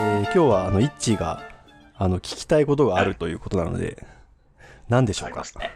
[0.00, 1.42] ー今日はあのイッチーが
[1.96, 4.04] あの聞きたいことがあるということなので、
[4.88, 5.42] 何でしょうか？
[5.58, 5.70] ね。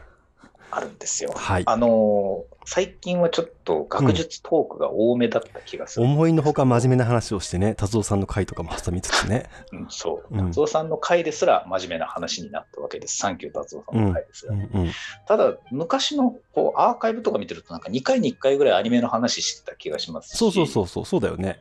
[0.70, 1.32] あるんですよ。
[1.36, 6.06] はいあのー最近はちょっと学術トークが多めだった気がする。
[6.06, 9.50] 思いのほか真面目な話をしてね、達夫さんの回とかも挟みつつね。
[9.70, 10.34] うん、そう。
[10.34, 13.18] うん達夫さんの回ですら真面目な話になったわけです。
[13.18, 14.54] サンキュー達夫さんの回ですら。
[14.54, 14.90] うんうん。
[15.28, 20.38] ただ、昔のこうアーカイブとか見てると、なんか2回に1回ぐらいアニメの話してた気がしますし。
[20.38, 21.60] そうそうそうそう、そうだよね。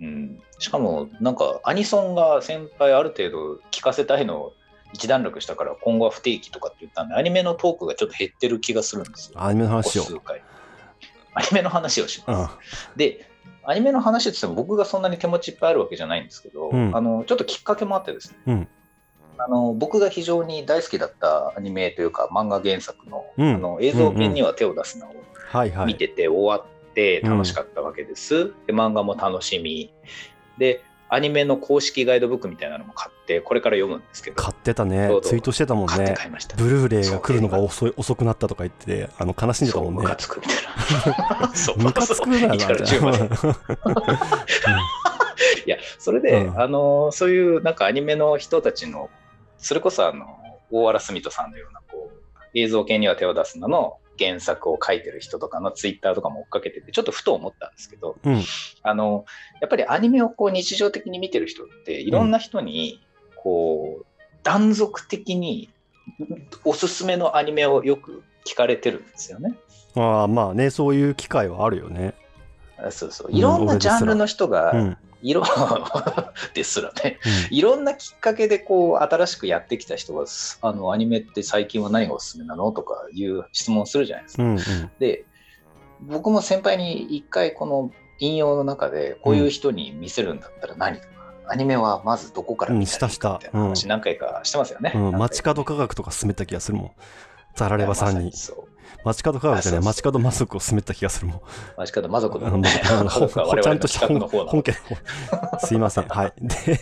[0.00, 4.52] うん、しかも、なんか、アニソンが先輩ある程度聞かせたいのを
[4.92, 9.42] 一段落したから、今後は不定期とかって言ったんで、アニメのトークがちょっと減ってる気がするんですよ。
[9.42, 10.04] アニメの話を。
[11.34, 12.34] アニメの話をしうん。
[12.34, 12.90] ます。
[12.96, 13.30] で、
[13.64, 18.68] アニメの話って言っても僕がそんなに手持ちいっぱいあるわけじゃないんですけど、うんあのちょっときっかけもあってですね、うん
[19.42, 25.14] あの僕が非常に大好きだったアニメというか漫画原作の,、うんあの映像編には手を出すなを。
[25.86, 26.79] 見てて終わって
[27.22, 28.52] 楽しかったわけです。
[28.66, 29.92] で漫画も楽しみ。
[30.58, 30.82] で、
[31.12, 35.94] アニメの公式ガイドブックみたいなのも買って、これから読むんですけど、買ってたねツイートしてたもんね。
[35.96, 36.54] 買って買いました。
[36.56, 40.14] ブルーレイが来るのが遅い遅くなったとか言って、あの悲しんでたもんねムカ。
[40.14, 40.56] つくみたい
[41.40, 41.50] な。
[41.52, 43.18] そうムカつくなそう1から10まで。
[45.66, 49.10] いや、それで、うんあの、そういうなんかアニメの人たちの、
[49.58, 50.38] それこそあの、
[50.70, 52.16] 大原澄人さんのような、こう、
[52.54, 58.42] 映像系には手を出すのの原作を書いてる人とかのツイッターとかも追っかけてて、ちょっとふと思ったんですけど、うん。
[58.82, 59.24] あの、
[59.60, 63.02] やっぱりアニメをこう日常的に見てる人って、いろんな人に、
[63.36, 64.06] こう、
[64.42, 65.70] 断続的に
[66.64, 69.54] おすすめのアニメをよく聞かれてるんですよね。
[69.96, 72.14] ああ、まあね、そういう機会はあるよね。
[72.78, 73.28] あそうそう。
[73.28, 74.96] うんいろんなジャンルの人が、うん。
[75.22, 75.42] いろ
[76.54, 77.18] ですらね、
[77.50, 80.24] いろんなきっかけでこう新しくやってきた人が、
[80.62, 84.42] あのアニメって最近は何がおすすめなのとかいう質問するじゃないですか。
[84.42, 84.50] うん。
[84.50, 84.90] うん。
[84.98, 85.24] で、
[86.00, 91.08] 僕も先輩に一回この引用の中で、こういう人に見せるんだったら何とか、
[91.48, 94.92] アニメはまずどこから見たらいいかみたいな話何回かしてますよね。
[94.94, 96.90] 街角科学とか進めた気がするもん。
[97.56, 98.32] ザラレバさんに。
[98.32, 101.40] そう街角科学じゃない、街角魔族を進めた気がするもん。
[101.76, 105.58] 街角魔族のあのね、あの家族は我々のちゃんとした本家の方。
[105.66, 106.08] すいません。
[106.08, 106.32] はい。
[106.38, 106.80] で、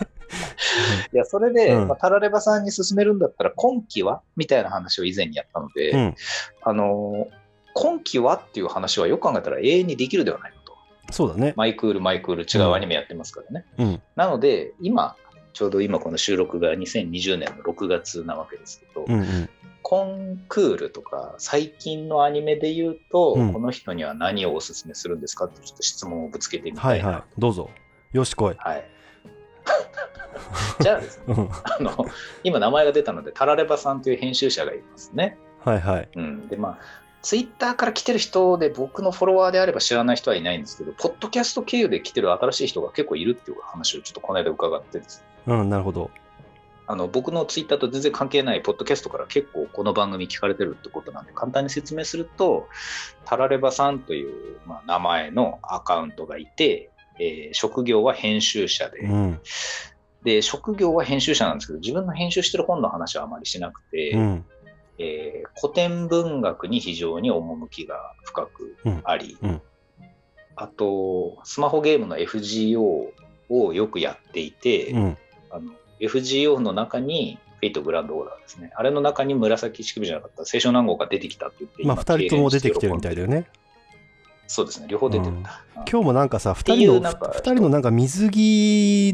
[1.12, 6.14] いや、それで、うんまあ、タラレバさんに勧めるんだったら、今期はみたいな話を以前にやったので、うん。
[6.62, 7.38] あのー
[7.74, 10.76] 今期はっていう話はよく考えたら永遠にできるではないのと。
[11.12, 11.54] そうだね。
[11.56, 13.66] マイクール、マイクール違うアニメやってますからね。
[13.78, 14.02] うん。
[14.16, 15.14] なので、今、
[15.52, 19.48] ちょうど今この収録が2020年の6月なわけですけど、うんうん。
[19.82, 27.06] コンクールとか最近のアニメで言うと、うんこの人には何をお勧めするんですかってちょっと質問をぶつけてみたいな。
[27.06, 27.22] はいはい。
[27.38, 27.70] どうぞ。
[28.12, 28.56] よし来い。
[28.58, 28.84] はい
[30.80, 31.48] じゃあですね、うん。
[31.50, 32.06] あの、
[32.42, 35.36] 今名前が出たので、タラレバさんという編集者がいますね。
[35.64, 36.08] はいはい。
[36.14, 36.48] うん。
[36.48, 36.78] で、まあ、
[37.22, 46.10] ツイッターから来てる人で僕のフォロワーであれば知らない人はいないんですけど、ポッドキャスト経由で来てる新しい人が結構いるっていう話をちょっとこの間伺ってですねうん、なるほど。
[46.90, 52.66] あの僕のツイッターと全然関係ないポッドキャストから結構この番組聞かれてるってことなんで簡単に説明すると
[53.26, 56.90] タラレバさんという、まあ、名前のアカウントがいて、
[57.20, 59.40] えー職業は編集者で,、うん。
[60.24, 64.44] で職業は編集者なんですけど自分の編集してる本の話はあまりしなくて、うん。
[64.98, 69.62] えー古典文学に非常に趣が深くあり、うんうん
[70.60, 73.12] あとスマホゲームの FGO
[73.48, 75.18] をよくやっていて、うん。
[75.50, 78.70] あの FGO の中に、フェイトグランドオーダーですね。
[78.76, 83.26] あれの中に紫式部じゃなかった清少南郷が出てきたって言って、まあ、二人とも出てきてるみたいで。
[83.26, 83.48] だよね。
[84.46, 85.64] そうですね、両方出てるんだ。
[85.76, 89.12] うん今日もなんかさ、二てい人の、うなんか二人のなんか水着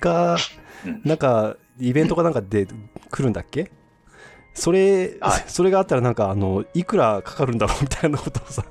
[0.00, 0.36] が、
[0.84, 2.66] うんなんか、イベントかなんかで
[3.10, 3.70] 来るんだっけ？
[4.54, 8.64] それ、はいそれがあったらなんか、あの、いくらかかるんだろうみたいなことをさ、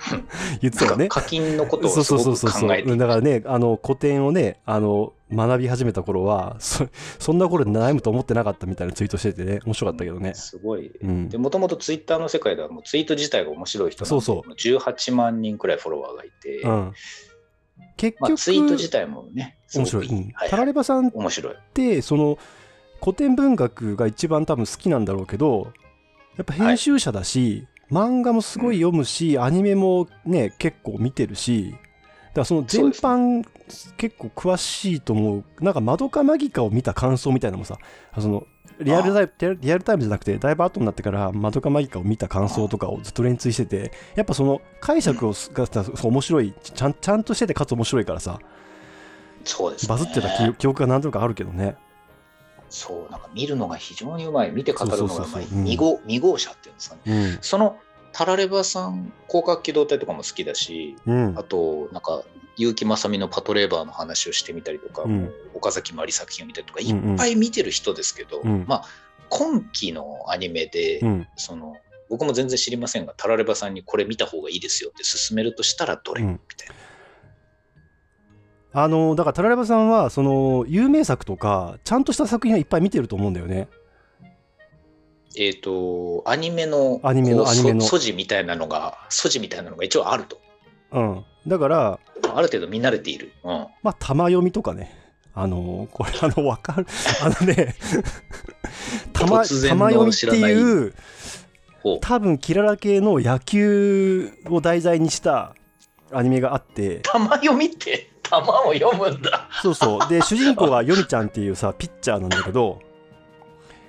[0.60, 1.08] 言ってたよね。
[1.08, 2.62] 課金のことそうそうをすごそうそう。
[2.62, 6.86] く考えていだからねあの古典をねあの学び始めた頃はそ
[7.18, 10.34] そんな頃で悩むと思ってなかったみたいなツイートしててね面白かったけどね。
[10.34, 10.90] すごい。
[11.02, 11.28] うん。
[11.28, 14.48] で、もともとツイッターの世界ではもうツイート自体が面白い人そうそう。
[14.48, 16.92] も18万人くらいフォロワーがいて、うん。
[17.96, 20.32] 結まあ、局、ツイート自体もね、面白い、くいい。
[20.48, 21.54] タラレバさんっ面白い。
[21.74, 22.38] てその
[23.02, 25.72] 古典文学が一番多分好きなんだろうけど
[26.36, 31.82] やっぱ編集者だし、漫画もすごい読むし、アニメもね結構見てるしだか
[32.36, 33.44] らその全般
[33.96, 35.44] 結構詳しいと思う。
[35.60, 37.78] なんか「マドカマギカ」を見た感想みたいなのもさ
[38.18, 38.46] その
[38.80, 45.66] リアルタイムリアルタイムじゃなくてだいぶ後になってから「マドカマギカ」を見た感想とかをずっと連追しててやっぱその解釈をすが
[46.02, 48.38] 面白いちゃんちゃんとしててかつ面白いからさ
[49.44, 49.88] そうですね。
[49.88, 51.76] バズってた記記憶が何となくあるけどね
[52.70, 54.50] そう、なんか見るのが非常にうまい。
[54.50, 55.16] 見て語るのがうまい。
[55.16, 57.02] そうそうそうそううん未号未号者っていうんですかね。
[57.06, 57.78] うんその
[58.12, 61.44] タラレバさん、広角機動隊とかも好きだし、うんあ。
[61.44, 62.24] と、なんか、
[62.56, 68.84] 結城正美のパトレーバーの話をしてみたりとか、うん岡崎まり作品を見たりとか、いうんうんっぱい見てる人ですけど、うんまあ、
[69.28, 71.28] 今期のアニメで、うん。
[71.36, 71.76] その、
[72.08, 76.74] 僕も全然知りませんが、タラレバさんにこれ見た方がいいですよって勧めるとしたらどれ、うんみたいな。
[78.72, 83.68] あの、だから、タラレバさんは、その、有名作とか、ちゃんとした作品はいっぱい見てると思うんだよね。
[85.36, 90.40] えっ、と、アニメの、アニメのアニメのそ素地みたいなのが、素地みたいなのが一応あると。
[90.92, 91.24] うん。
[91.46, 92.00] だから、
[92.34, 93.32] ある程度見慣れている。
[93.42, 93.66] うん。
[93.82, 94.98] まあ、玉読みとかね。
[95.32, 96.86] あのこれ、あの、わかる。
[97.22, 97.74] あのね、
[99.12, 100.94] 玉、玉読みっていう
[102.00, 105.54] 多分、キララ系の野球を題材にした
[106.12, 109.48] アニメがあって、玉読みって、玉を読むんだ。
[109.62, 110.08] そうそう。
[110.08, 112.80] で、 主人公がヨミちゃんっていうさ、ピッチャーなんだけど、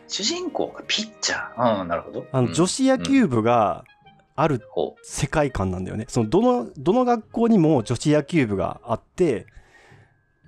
[0.07, 1.81] 主人公がピッチャー？
[1.81, 2.25] うん、なるほど。
[2.31, 3.85] あの、女子野球部が
[4.35, 6.05] あるほ世界観なんだよね。
[6.09, 9.45] その、どの、どの学校にも女子野球部があって、う。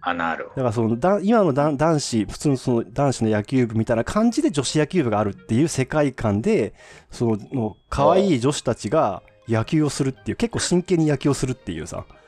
[0.05, 6.73] あ、なるほだからそのだ今のだ男子普通のその男子の野球部みたいな感じで女子野球部があるっていう世界観で
[7.09, 12.22] その可愛い女子たちが野球をするっていう結構真剣に野球をするっていうさ、ど。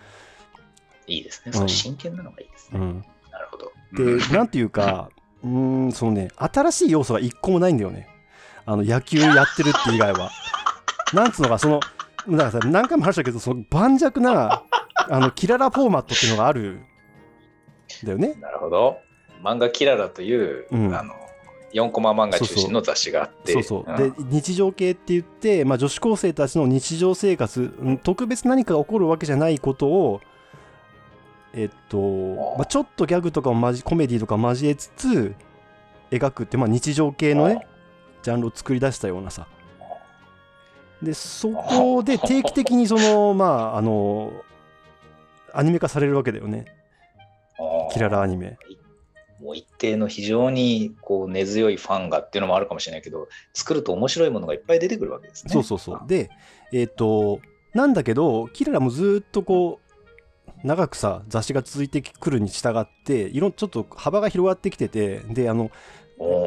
[1.08, 1.48] いいですね。
[1.48, 2.80] うんその真剣なのがいいですね。
[2.80, 3.72] うん、なるほど。
[3.94, 5.10] うんでなんていうか
[5.44, 8.08] うーんそのね新しい要素が一個もないんだよね
[8.66, 10.32] あの野球やってるって以外は
[11.14, 11.80] なんつうのかその
[12.28, 14.64] だからさ何回も話したけどその盤石な
[15.10, 16.86] あのキララフォーマットっていうのがあるん
[18.04, 18.98] だよねなるほど。
[19.46, 21.14] 漫画キララという、うんあの、
[21.74, 23.54] 4コマ漫画中心の雑誌があって。
[23.54, 23.92] そうそう。
[23.92, 30.22] んで、日常系って言って、まあ、女子高生たちの日常生活、うん特別何かが起こるわけじゃないことを、
[31.56, 31.98] えっと、
[32.58, 35.34] まあ、ちょっとギャグとかをコメディとか交えつつ、
[36.12, 37.66] 描くって、まあ、日常系のね、
[38.22, 39.48] ジャンルを作り出したようなさ。
[41.02, 44.34] で、そこで定期的にその、 まあ、あの、
[45.54, 46.66] アニメ化されるわけだよね。
[47.94, 48.58] キララアニメ。
[49.42, 55.54] もう一定の非常にこう根強いファンがっていうのもあるかもしれないけど、作ると面白いものがいっぱい出てくるわけですね。
[55.54, 56.02] そうそうそう。
[56.08, 56.30] で、
[56.74, 57.40] えっ、と、
[57.74, 59.85] なんだけど、キララもずーっとこう、
[60.66, 65.70] 長くさ、雑誌が続いてくるに従って、いろんちょっと幅が広がってきてて、で、あの、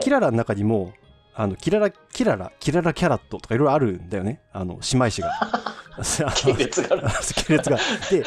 [0.01, 0.93] キララの中にも、
[1.41, 4.41] あの、キララ、キララ、キララキャラットとかいろいろあるんだよね。
[4.53, 5.31] あの、姉妹誌が。
[5.41, 6.89] あ の系列が。
[7.47, 7.77] 系列が。
[8.11, 8.25] で、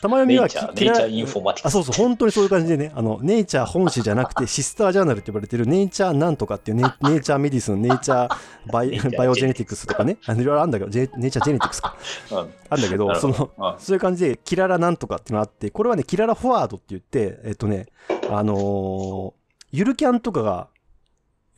[0.00, 1.72] 玉読みはネイチャー、ネイキキラチャーインフォマティクあ、ス。
[1.72, 8.36] そうそう、本当にそういう感じでね、あの、ネイチャー本誌じゃなくて、シスタージャーナルって呼ばれてる、ネイチャーなんとかっていうネイ、 ネイチャーメディスン、ネイチャー
[8.72, 11.96] バイバイオジェネティクスとかね、あのいろいろあるんだけど、ジェネイチャージェネティクスか。
[12.30, 12.38] うん
[12.70, 17.86] あるんだけど、その、そういう感じで、キララなんとかっていうのがあって、これはね、キララフォワードって言って、えっとね、
[18.30, 19.32] あのー
[19.74, 20.68] ゆるキャンとかが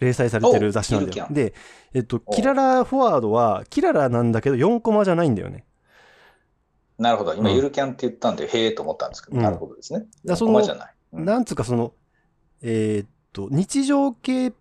[0.00, 1.26] 連載されてる雑誌なんだよ。
[1.30, 1.54] で、
[1.92, 5.64] えっと、おキララフォワードは、キララなんだけど、4コマじゃないんだよね。
[6.98, 7.34] なるほど。
[7.34, 10.06] 今、うんゆるキャンって言ったんで、へえと思ったんですけど、うんなるほどですね。
[10.24, 10.94] らそのコマじゃない。
[11.12, 11.92] うんなんつうかその、
[12.62, 14.52] えーっと、日常系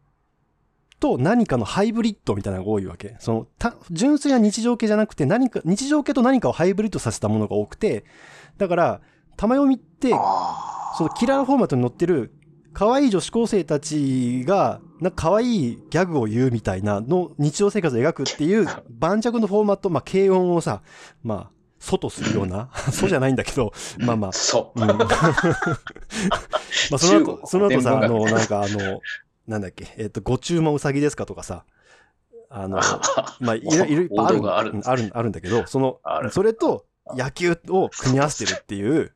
[1.00, 3.16] と何かのハイブリッドみたいなのが多いわけ。
[3.20, 8.06] その、た純粋な日常系じゃなくて、何か、日常系と何かをハイブリッドさせたものが多くて、
[8.58, 9.02] だから、
[9.36, 10.12] 玉読みって、
[10.98, 12.32] そのキラーフォーマットに載ってる、
[12.72, 20.82] 可愛い女子高生たちが、なんか可愛いギャグを言うみたいなの日常生活を描くっていう盤石のフォーマット、まあ、軽音をさ、
[21.24, 24.82] まあ、外するような、 そうじゃないんだけど、まあまあ、そう。
[24.82, 24.88] うん。
[24.88, 24.96] ま
[26.94, 29.02] あその後、その後さ、あの、なんかあの、
[29.46, 31.66] なんだっけ、えっ、と、ご注文うさぎですかとかさ、
[32.50, 32.80] あの、
[33.42, 34.56] まあ、いろいろいっぱいある。
[34.56, 36.00] あるある、あるんだけど、その
[36.32, 39.12] それと野球を組み合わせてるっていう、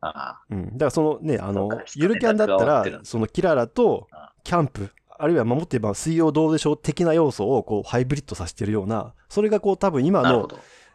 [0.00, 0.64] あうん。
[0.72, 10.48] だからそのね、あのゆるキャンだったら、そのキララとあキャンプ、あるいは守って言えば水曜どうでしょう的な要素をこうハイブリッドさせてるような、それがこう多分今の。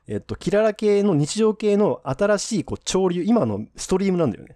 [0.07, 4.55] えっと、キララ系の日常系の新しいこう潮流、今のストリームなんだよね。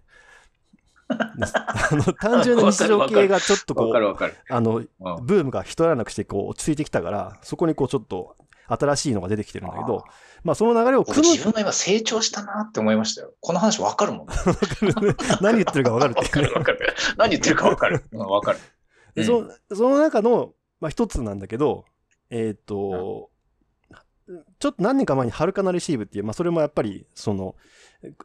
[1.09, 3.93] あの単純な日常系がちょっとこう。
[4.49, 4.89] あの、うん
[5.23, 8.35] ブームが一段落してこう落ち着いてきたから、そこにこうちょっと
[8.67, 10.03] 新しいのが出てきてるんだけど、
[10.43, 13.33] まあその流れを自分が今成長したなって思いましたよ。
[13.41, 14.27] この話わかるもん。
[14.29, 14.35] わ
[15.41, 16.95] 何言ってるか分かるっていうねかるわかる。
[17.17, 18.03] 何言ってるかわかる。
[18.11, 18.59] うんわかる。
[19.15, 21.85] でそその中の、まあ、一つなんだけど、
[22.29, 23.29] えっ、と、
[24.59, 27.55] ちょっと何年か前にハルカナレシーブっていう、まあ、それもやっぱり、その、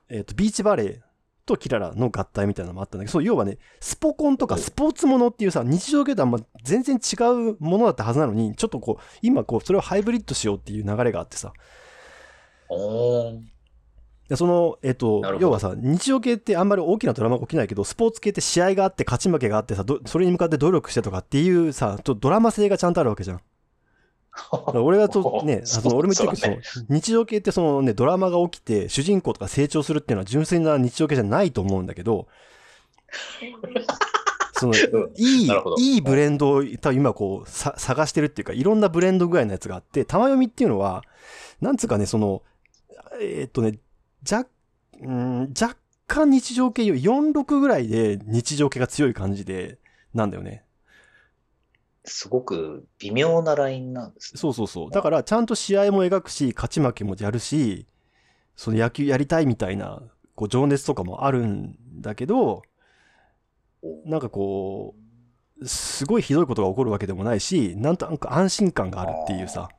[0.08, 1.00] えっ、と、ビーチバレー
[1.46, 7.16] とキララの合体みたいなのもあったんだけど、そう、要はね、スポコンとかスポーツものっていうさ、日常系とはまあ全然違
[7.52, 11.52] うものだったはずなのに、ちょっとこう、今こう、それをハイブリッドしようっていう流れがあってさ、
[14.28, 23.40] でその、えっ、と要はさ、日常系ってあんまり大きなドラマが起きないけど、スポーツ系って試合があって勝ち負けがあってさ、どそれに向かって努力してとかっていうさ、ちょドラマ性がちゃんとあるわけじゃん。
[24.74, 32.26] 俺がとね、あそうの俺も言ってるけど、日常系ってそのね、ドラマが起きて主人公とか成長するっていうのは純粋な日常系じゃないと思うんだけど、
[34.54, 35.12] その、うん。
[35.16, 41.02] いいいいブレンドを多分今こうさ探してるっていうか、いろんなブレンド具合のやつがあって、玉読みっていうのは、
[41.60, 42.42] なんつうかね、その、
[43.20, 43.78] えーっとね、
[44.30, 44.48] 若、
[45.00, 45.76] うん若
[46.06, 49.78] 干日常系より46ぐらいで日常系が強い感じで、
[50.12, 50.64] なんだよね。
[52.04, 54.38] すごく微妙なラインなんですね。
[54.38, 54.90] そうそうそう。
[54.90, 57.86] だから、ちゃんと試合も描くし、勝ち負けもやるし、
[58.56, 60.02] その野球やりたいみたいな、
[60.34, 62.62] こう、情熱とかもあるんだけど、
[64.04, 64.94] なんかこ
[65.60, 69.70] う、すごいひどいことが起こるわけでもないし、なんとなく安心感があるっていうさ。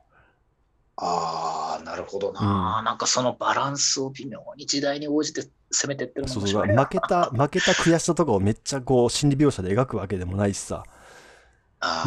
[0.96, 6.66] ああ、なるほどな、なんかそのバランスを微妙に時代に応じて攻めてってるのそうそう。
[6.66, 10.84] 負けた、 負けた悔しさとかをめっちゃこう、心理描写で描くわけでもないしさ。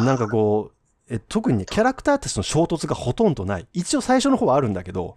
[0.00, 0.72] なんかこ
[1.08, 3.68] う、え特にね、キャラクターたちの衝突がほとんどない。
[3.72, 5.14] 一応最初の方はあるんだけど、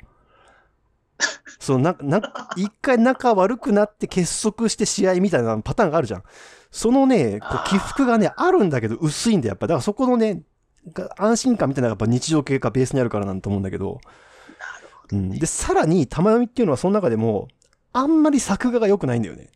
[1.59, 2.21] そのな、な、
[2.55, 6.23] 一回仲悪くなって結束して試合みたいなパターンがあるじゃん。
[6.71, 9.67] そのね、こう起伏がね、あるんだけど薄いんだよ、やっぱ。
[9.67, 10.41] だからそこのね、が
[11.17, 13.99] 安心感みたいなのがやっぱ日常系がベースにあるからなんと思うんだけど。
[15.11, 15.29] うん。
[15.31, 17.47] で、さらに、玉読みっていうのはその中でも、
[17.93, 19.49] あんまり作画が良くないんだよね。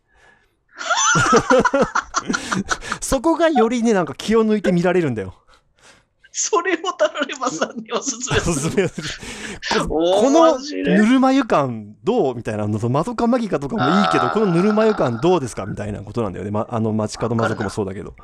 [3.02, 5.34] そこがよりね、なんか気を抜いて見られるんだよ。
[6.40, 8.88] それをタラレバさんにおすすめおすする。
[8.88, 16.52] すするここのぬるま湯感どうみたいなのと、マドカマギカとかもいいけど、このぬるま湯感どうですかみたいなことなんだよね。
[16.52, 18.16] ま、あの、街角魔族もそうだけど。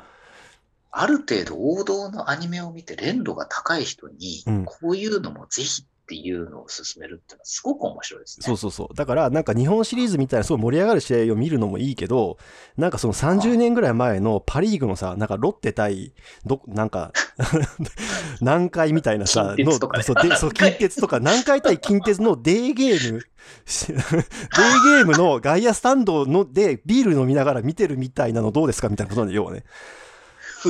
[0.96, 8.44] ある程度王道のアニメを見て連度が高い人に、うんこういうのもぜひっていうのを勧めるっていうのはすごく面白いですね。
[8.44, 8.94] そうそうそう。
[8.94, 12.36] だから、なんか日本シリーズみたいなすごい盛り上がる試合を見るのもいいけど、
[12.76, 16.12] なんかその30年ぐらい前のパリーグのさ、なんかロッテ対、
[16.44, 17.12] ど、なんか、
[18.40, 23.20] 南海みたいなさ、近鉄とかねそう、でそう、近鉄とか、南海対近鉄のデーゲーム、
[23.64, 28.88] し デーゲームの外野スタンドのでビール飲みながら見てるみたいなのどうですか？
[28.90, 29.64] みたいなことなんで、要はね。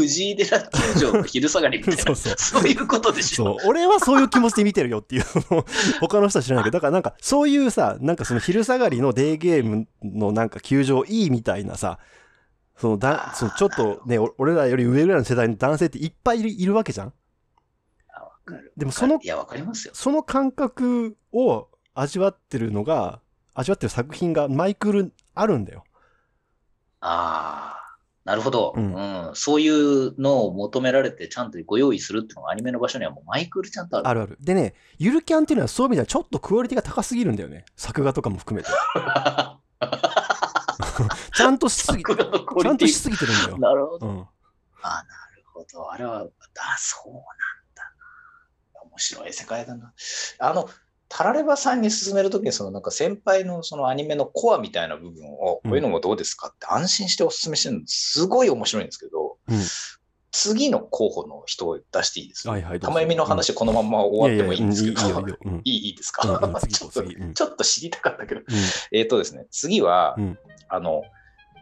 [0.00, 2.34] 藤井寺球場の昼下がりみたいな、 そうそう。
[2.36, 3.58] そういうことでしょ。
[3.58, 3.68] そう。
[3.68, 5.24] 俺はそういう気持ちで見てるよっていう、
[6.00, 12.00] 他の人は知らないけど、だからなんか、そういうさ、なんかその昼下がりのデーゲームのなんか球場いいみたいなさ、
[12.76, 17.12] そのだ、そのちょっとね、お俺らより上ぐらいの世代の男性っていっぱいいるいるわけじゃん。
[18.08, 18.72] あわかる。
[18.76, 19.94] でもそのいや、わかりますよ。
[19.94, 23.20] その感覚を味わってるのが、
[23.54, 25.84] 味わってる作品がマイクールあるんだよ。
[27.00, 27.83] ああ、
[28.24, 29.30] なるほど、ううんん。
[29.34, 34.08] そういうのを求められてちゃんとご用意するっていうのがアニメの場所にはもうマイクールちゃんとある。
[34.08, 34.38] あるある。
[34.40, 37.66] でね、ゆるキャンっていうのはそういう意味ではちょっとクオリティが高すぎるんだよね。
[37.76, 38.70] 作画とかも含めて。
[41.34, 43.58] ちゃんとしすぎ、作画のクオちゃんとしすぎてるんだよ。
[43.58, 44.06] なるほど。
[44.06, 44.26] うん。
[44.82, 45.02] あな
[45.36, 45.92] るほど。
[45.92, 46.26] あれは、あ、
[46.78, 47.22] そうなん
[47.74, 47.82] だ
[48.74, 48.82] な。
[48.84, 49.92] 面白い世界だな。
[50.38, 50.70] あの、
[51.16, 59.60] タラレバさんに勧めるときに、そのなんか先輩のそのアニメのコアみたいな部分を、こういうのもどうですかって安心してお勧めしてるの、すごい面白いんですけど、うん。
[60.32, 62.50] 次の候補の人を出していいですか？
[62.50, 65.20] はい玉弓の話このまま終わってもいいんですけど、いや
[65.62, 68.46] い いいですか、うんうん次 ちょっとちょっと知りたかったけど、うん。
[68.90, 70.38] えっ、とですね、次は、うん。
[70.68, 71.04] あの、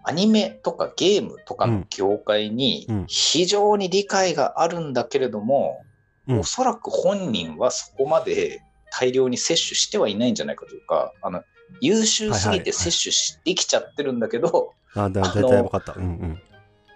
[0.04, 3.04] アニメとかゲームとかの業界にうん。
[3.06, 5.82] 非常に理解があるんだけれども、
[6.26, 6.38] うん。
[6.38, 8.62] おそらく本人はそこまで
[8.99, 11.43] 大量に摂取してはいないんじゃないかというか、あの
[11.81, 15.95] 優秀すぎて摂取しできちゃってるんだけど、あ、だ、だいたい分かった。
[15.95, 16.43] うんうん。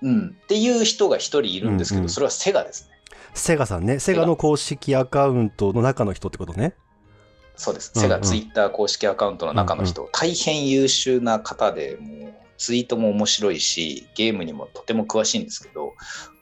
[0.03, 2.97] うん、っていう人が一人いるんですけど、うんうんそれはセガですね。
[3.35, 3.99] セガさんね。
[3.99, 6.75] セガの公式アカウントの中の人ってことね。
[7.57, 7.93] そうです。
[7.95, 15.95] うんうんセガツイッター公式アカウントの中の人、大変優秀な方で、もうツイートも面白いし、ゲームにもとても詳しいんですけど、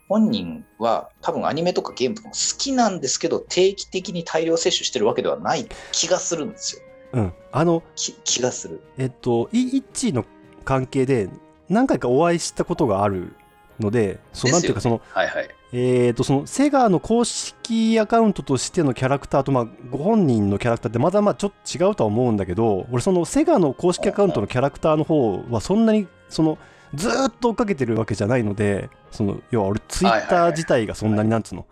[0.08, 6.82] 本人は多分アニメとかゲームとかも好きなんですけど、定期的に大量摂取してるわけではない気がするんですよ。
[7.12, 7.32] うん。
[7.52, 8.82] あの、き気がする。
[8.98, 10.24] えっと、イッチーの
[10.64, 11.28] 関係で
[11.68, 13.34] 何回かお会いしたことがある
[13.80, 15.48] ので、そう、なんていうか、その、はいはい。
[15.72, 26.58] えっと、その、セガの公式アカウントとしてのキャラクターと、まあ、ご本人のキャラクターってまだまあちょっと違うとは思うんだけど、俺、その、セガの公式アカウントのキャラクターの方は、そんなに、その、
[26.94, 31.66] ずーっと追っかけてるわけじゃないので、その、要は俺、ツイッター自体がそんなになんつうの、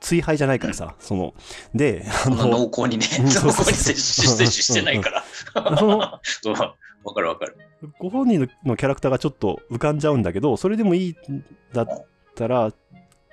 [0.00, 1.34] 追廃じゃないからさ、その、
[1.74, 5.24] で、あそんな濃厚にね、濃厚に摂取摂取してないから。
[7.04, 7.56] わかるわかる。
[7.98, 11.86] ご本人のキャラクターがちょっと浮かんじゃうんだけど、それでもいいんだっ
[12.34, 12.72] たら、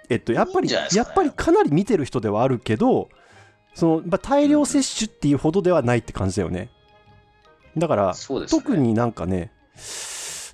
[0.10, 3.10] えっと、やっぱり、いいねやっぱりかなり見てる人ではあるけど、
[3.74, 6.70] その、まあ、大量摂取っていうほどではないって感じだよね。
[7.78, 8.46] だから、ね。
[8.50, 9.52] 特になんかね、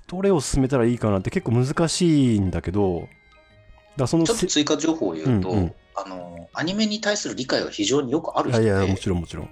[0.08, 3.08] どれを進めたらいいかなって結構難しいんだけど、
[3.96, 9.50] だそのせちょっと追加情報を言うと、うんうんあの、アニメに対する理解が非常によくある人で、いやいや、もちろんもちろん。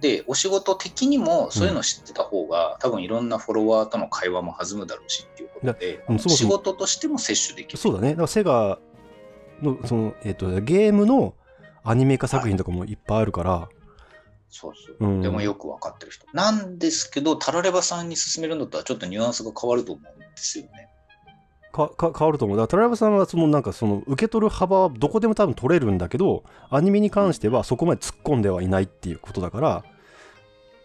[0.00, 7.78] で、お仕事的にもそういうの知ってた方が、多分いろんなフォロワーとの会話も弾むだろうしっていうことで、うんそもそも仕事としても摂取できる。
[7.78, 8.10] そうだね。
[8.10, 8.78] だからセガ
[9.62, 11.34] の、その、えっ、と、ゲームの
[11.82, 13.68] アニメ化作品とかもいっぱいあるから、
[14.50, 14.96] そうそう。
[15.06, 16.26] うんでもよく分かってる人。
[16.32, 20.88] なんですけど、タラレバさんに勧めるのとはちょっとニュアンスが変わると思うんですよね。
[21.72, 22.56] かか変わると思う。
[22.56, 29.84] だから、トライバさんはそのなんかその受け取る幅はどこでも多分取れるんだけど、アニメに関してはそこまで突っ込んではいないっていうことだから、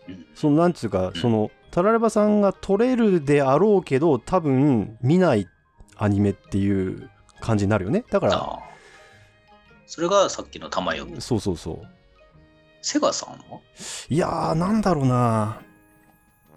[0.08, 5.48] うんそのなんていうか、そのタラレバさんが取れるであろうけど、多分見ない
[5.96, 8.04] アニメっていう感じになるよね。
[8.12, 8.60] だから、
[9.88, 11.22] それがさっきの玉読み。
[11.22, 11.88] そうそうそう。
[12.84, 13.60] セガさんは？
[14.10, 15.62] いやー、なんだろうな。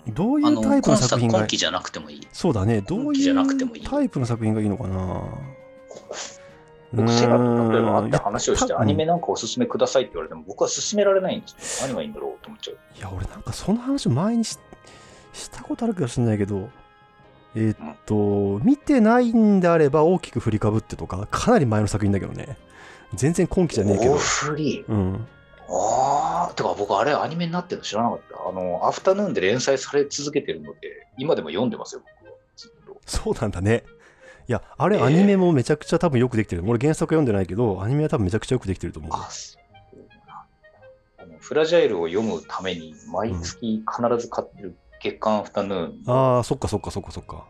[0.08, 2.28] どういうタイプの今作作品が今期じゃなくてもいい。
[2.32, 2.80] そうだね。
[2.80, 5.22] どうい今期じゃなくてもいういタイプの作品がいいのかな？
[6.92, 11.88] 僕、セガと例えば会って話をして、アニメなんかおすすめくださいって言われても、僕は勧められないんですよ。
[11.88, 12.78] 何がいいんだろうと思っちゃう。
[12.96, 14.58] いや、俺なんかその話前にし
[15.32, 16.70] したことあるかもしれないけど、
[17.54, 22.56] えーっと、見てないんであれば大きく振りかぶってとか、かなり前の作品だけどね。
[23.14, 24.18] 全然今期じゃねえけど大。
[24.18, 24.84] 振り？
[24.88, 25.26] うん。
[25.68, 28.48] ああ、てか僕あれアニメになってるの知らなかった。
[28.48, 32.36] あの、アフタヌーンで連載され続けてるので、今でも読んでますよ、僕は。
[32.56, 33.00] ずっと。
[33.06, 33.84] そうなんだね。
[34.48, 36.62] いや、あれえーアニメもめちゃくちゃ多分よくできてる。
[36.66, 39.12] 俺原作読んでないけど、アニメは多分めちゃくちゃよくできてると思う。
[39.12, 39.58] あ、そ
[39.92, 40.46] うな
[41.40, 47.44] フラジャイルを読むために、毎月必ず買ってる月刊アフタヌーンのああ、そっかそっかそっかそっか。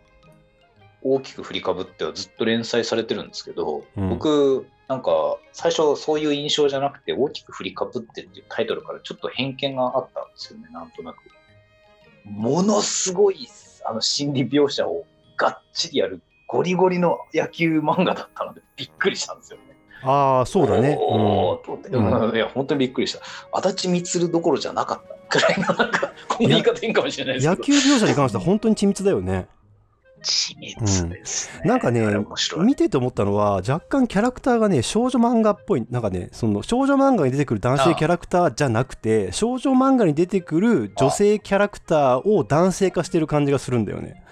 [1.15, 11.19] 大きく振りかぶってはずっと連載されてるんですけど、うん僕、なんか最初そういう印象じゃなくて、大きく振りかぶってっていうタイトルからちょっと偏見があったんですよね、なんとなく。
[12.25, 13.49] ものすごい
[13.85, 15.05] あの心理描写を
[15.37, 19.77] がっちりやるゴリゴリの野球漫画だったのでびっくりしたんですよね。
[20.03, 20.97] ああ、そうだね。
[21.01, 23.21] うんうんいや、本当にびっくりした。
[23.53, 27.79] 足立光どころじゃなかったくらいの、なんか、この言い方変かもしれないうん、ですけど。
[27.79, 29.49] 野球描写に関しては本当に緻密だよね。
[30.23, 31.63] 緻密ですね。
[31.65, 32.01] なんかね。
[32.59, 44.23] 見てて思ったのは若干キャラクターがね少女漫画っぽいなんかねその少女漫画に出てくる男性キャラクターじゃなくて少女漫画に出てくる女性キャラクターを男性化してる感じがするんだよね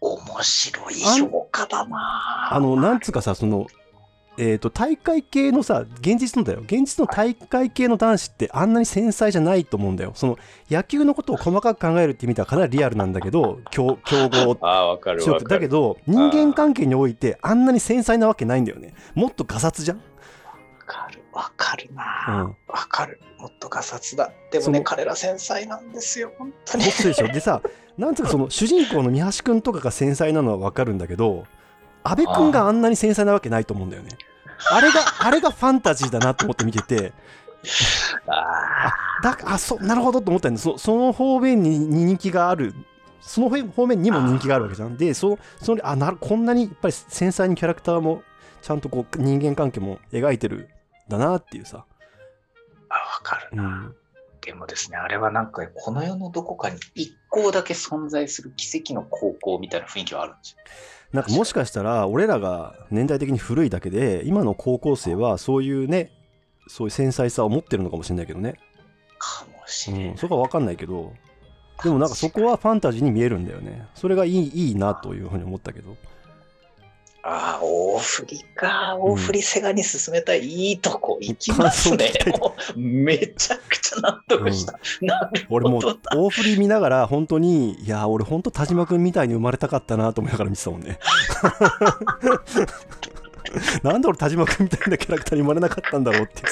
[0.00, 3.66] 面白い評価だなあのなんつうかさその
[4.42, 6.60] えー、と大会系のさ現実のだよ。
[6.60, 10.12] 現実の大会系の男子ってあんなに繊細じゃないと思うんだよ。
[10.14, 10.38] その
[10.70, 14.56] 野球のことを細かく考えるって意味ではかなりリアルなんだけど強強豪。
[14.66, 15.22] ああ、わかる。
[15.46, 18.94] だけど人間関係においてあんなに繊細なわけないんだよね。
[19.14, 20.02] もっとガサツじゃん、わ
[20.86, 23.20] かる、わかるうな、ん、わかる。
[23.38, 24.32] もっとガサツだ。
[24.50, 26.84] でもね、彼ら繊細なんですよ、本当に。
[26.84, 27.28] 本当でしょ？
[27.28, 27.60] でさ
[27.98, 31.44] なんつうかその主人公の三橋君とかが繊細なのはわかるんだけど
[32.02, 34.10] 阿部君があんなに繊細なわけないと思うんだよね
[34.70, 37.12] あれがあれがファンタジーだなと思って見てて。
[38.26, 38.90] あ
[39.22, 42.74] だあそうなるほどと思ったんでそその方面にに人気がある。
[43.20, 44.96] その方面にも人気があるわけじゃん。
[44.96, 48.22] でそそのあなるこんなにやっぱり繊細にキャラクターも
[48.62, 50.68] ちゃんとこう人間関係も描いてるん
[51.08, 51.84] だなっていうさ、
[52.88, 53.62] あ、わかるな。
[53.62, 53.94] うん、
[54.40, 60.56] でもですね、あれはなんか、この世のどこかに一校だけ存在する奇跡の高校みたいな雰囲気はあるんですよ。
[61.12, 66.12] なんかもしかしたら俺らが年代的に古いだけで今の高校生はそういうね
[66.68, 68.54] そういう繊細さを持ってるのかもしれないけどね、
[69.18, 70.08] かもしれない。
[70.10, 71.12] うん、そこは分かんないけど。
[71.82, 73.86] でもなんかそこはファンタジーに見えるんだよね。
[73.94, 75.96] それがいいいいなというふうに思ったけど
[77.22, 78.96] ああ、大振りか。
[78.98, 80.44] 大振りセガに進めたい。
[80.44, 82.12] いいとこ行きますね
[82.76, 84.78] めちゃくちゃ納得した。
[85.02, 85.80] なるほ俺も。
[86.14, 90.98] 大振り見ながら本当にいや俺本当田島君みたいに生まれたかったなと思いながら見てたもんね
[93.82, 96.42] なんで俺田島君みたいなキャラクターに生まれなかったんだろうって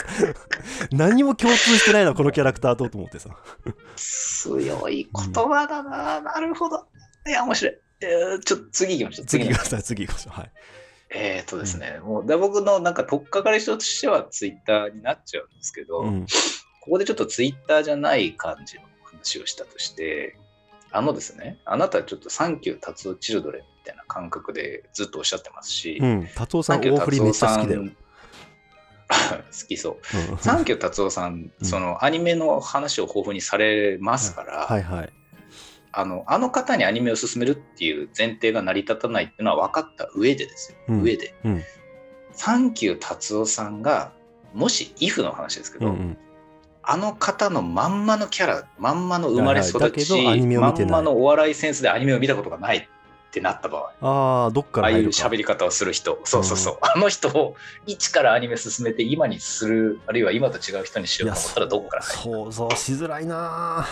[0.90, 3.31] 何も共通してないなこのキャラクターとと思ってさ
[3.96, 6.20] 強い言葉だな。
[6.20, 6.87] なるほど。
[7.26, 7.74] いや、面白い。
[8.00, 9.24] えーちょっと次行きましょう。
[9.24, 9.28] の。
[9.28, 9.82] 次行きましょう。
[9.82, 10.38] 次行きましょう。
[10.38, 10.50] はい。
[11.11, 16.26] えっ、とですね、もうだ僕のなんか取っかかりとしてはツイッターになっちゃうんですけど、うん。
[16.80, 20.37] ここでちょっとツイッターじゃない感じの話をしたとして、
[20.90, 27.84] あのですね、あなたちょっとサンキュー達夫チルドレンみたいな感覚でずっとおっしゃってますし、うん、達夫さん大振りめっちゃ好きだよ。
[29.08, 30.32] 好きそう。
[30.32, 30.38] うん。
[30.38, 31.66] サンキュー達夫さん、うん。
[31.66, 35.12] そのアニメの話を豊富にされますから、はいはい。
[35.92, 41.03] あのあの方にアニメを進めるっていう前提が成り立たないっていうのは分かった上でですよ、うん。
[41.03, 41.62] 上で、うん。
[42.33, 44.12] サンキュー達夫さんが
[44.55, 46.18] もしイフの話ですけど、うんうん、
[46.83, 52.88] あの方のまんまのキャラまんまの生まれ育ち、はいまんまのお笑いセンスでアニメを見たことがない
[53.29, 53.92] ってなった場合。
[54.01, 55.09] ああ、どっかああいう。
[55.09, 63.87] 喋り方をする人、そうそうそう、あの人を一からアニメ進めて今にする、あるいは今と違う人にしようと思ったらどこから入る想像しづらいな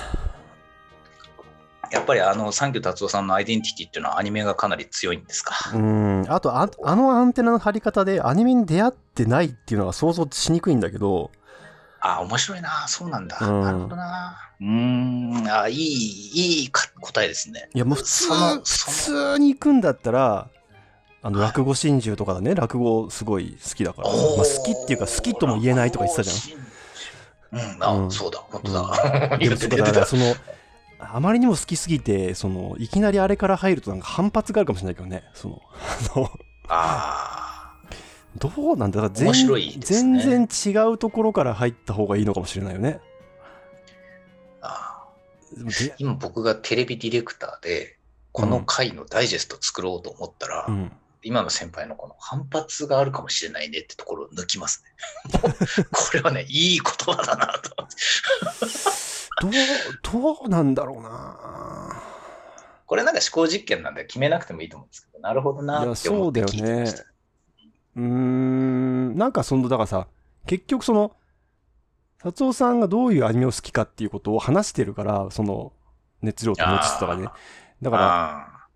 [1.91, 5.55] やっぱりあの、サンキュー達夫さんのアイデンティティっていうのはアニメがかなり強いんですか？
[5.75, 6.25] うん。
[6.29, 11.31] あとあ、あのアンテナの張り方でアニメに出会ってないっていうのは想像しにくいんだけど、
[12.01, 13.39] あ、面白いな、そうなんだ。
[13.41, 14.39] うんなるほどな。
[14.61, 17.69] うーん、あ、いい、いいか答えですね。
[17.75, 20.49] いやもう普通、普通に行くんだったら、
[21.23, 24.09] あの、はい落語真珠とかだね、落語すごい好きだから。
[24.09, 27.67] まあ、好きっていうか好きとも言えないとか言ってたじゃん。
[27.75, 28.81] うん、あ、うんそうだ、本当だ。
[28.81, 28.83] う
[29.79, 30.07] だから。
[30.07, 30.35] その
[30.99, 35.63] あまりにも好きすぎてそのいきなりあれから入るとなんか反発があるかもしれないけどねその
[36.15, 36.31] あの
[36.69, 37.37] あ
[38.39, 40.23] どうなんだだから全面白いですね。
[40.23, 43.01] 全然違うところから入った方がいいのかもしれないよね。
[44.61, 44.67] ー。
[44.67, 45.05] あ
[45.99, 47.99] 今僕がテレビディレクターで、
[48.33, 50.93] この回のダイジェスト作ろうと思ったら、うん。
[51.23, 55.41] 今の先輩のこの反発があるかもしれないねってところを抜きますね。
[55.91, 57.89] これはね、いい言葉だなと。
[59.41, 59.53] どう
[60.03, 62.03] どうなんだろうな。
[62.87, 67.03] これなんか思考実験なんで決めなくてもいいと思うんですけど、なるほどなって思って聞いてました。
[67.03, 69.17] うーん。
[69.17, 70.07] なんかそのだからさ
[70.47, 71.17] 結局その
[72.19, 75.73] 達夫さんがどういうアニメを好きかっていうことを話してるからその
[76.23, 77.29] 熱量と持ちつとかね。
[77.83, 78.69] だからあ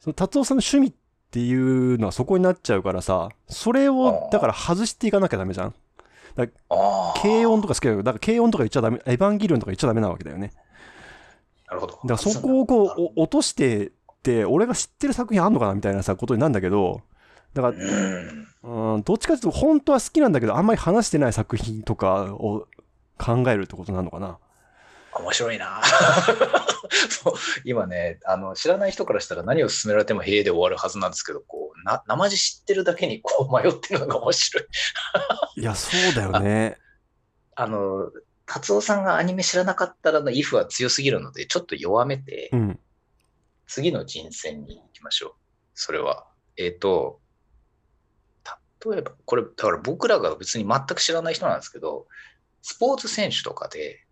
[0.00, 0.92] その達夫さんの趣味っ
[1.30, 5.74] ていうのはそこになっちゃうからさ、それをだから外していかなきゃダメじゃん。
[6.36, 7.20] ーあー。
[7.22, 10.52] 軽音とか好きだけど、だから軽音とか言っちゃダメ、エヴァンゲリオンとか言っちゃダメなわけだよね。
[11.68, 11.92] なるほど。
[11.92, 13.90] だからそこをこうお落としてっ
[14.22, 17.02] て、俺が知ってる作品あんのかなみたいなさ、ことになるんだけど、
[17.54, 18.94] だから、うん。
[18.94, 22.66] うん、どっちかというと本当は好きなんだけど、あんまり話してない作品とかを
[23.18, 24.38] 考えるってことなのかな。
[25.14, 25.82] 面白いな。
[27.64, 34.66] 今ねあの知らない人からしたら何を勧められても「へえ」で終わるはずなんですけどこうな生地知ってるだけにこう迷ってるのが面白い。
[35.60, 36.78] いや、そうだよね。
[37.54, 38.10] あの
[38.46, 42.80] 達夫さんがアニメ知らなかったらの「イフ」は強すぎるのでちょっと弱めて、うん。
[43.66, 45.32] 次の人選に行きましょう。
[45.74, 46.26] それは。
[46.56, 47.22] えっ、と
[48.84, 52.06] 例えばこれだから僕らが別に全く知らない人なんですけど
[52.62, 54.04] スポーツ選手とかで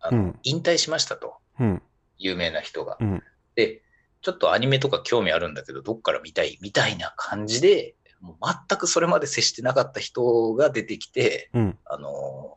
[0.00, 1.82] あの、うん引退しましたとうん。
[2.18, 2.96] 有名な人が。
[3.00, 3.22] うん
[3.54, 3.82] で、
[4.22, 6.58] ちょっとアニメとか興味あるんだけど、どっから見たい？
[6.60, 8.36] みたいな感じで、もう
[8.68, 11.78] 全くそれまで接してなかった人が出てきて、うん。
[11.84, 12.56] あの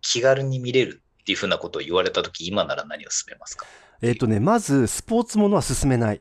[0.00, 3.66] 気軽に見れるっていうふうなことを言われたとき、今なら何を勧めますか？
[4.02, 6.20] えっ、とね、まず、スポーツものは進めない。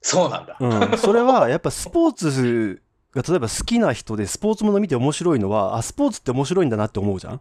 [0.00, 0.56] そうなんだ。
[0.60, 2.82] うん、それは やっぱスポーツ
[3.12, 7.40] が例えば好きな人でスポーツもの見て面白いのはあスポーツって面白いんだなって思うじゃん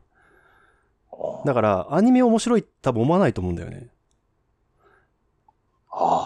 [1.46, 3.90] だからアニメ面白いって多分思わないと思うんだよね。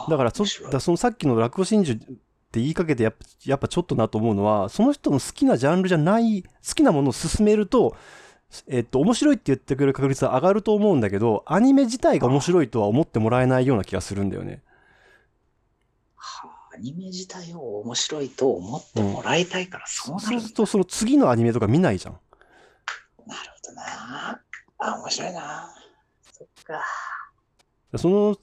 [0.09, 1.97] だからそだそのさっきの落語真珠っ
[2.51, 7.95] て言いかけてやっぱやっぱちょっとなと思うのはその人の好きなジャンルじゃない好きなものを進めると
[8.67, 14.61] えっと面白いって言ってくれる確率は上がると思うんだけどアニメ自体が面白いとは思ってもらえないような気がするんだよね。
[16.15, 20.43] はあアニメ自体を面白いと思ってもらいたいから、そうなそうるんだ。
[20.43, 22.19] するとその次のアニメとか見ないじゃん。
[23.27, 24.41] なるほどな。
[24.81, 25.73] あ、面白いな。
[26.33, 26.83] そっか。
[27.97, 28.37] その、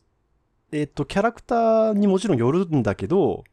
[0.72, 3.44] えっと、キャラクターにもちろんよるんだけど、